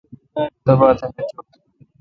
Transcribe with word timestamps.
تباتھ 0.65 1.03
نہ 1.15 1.21
چو۔ 1.29 1.39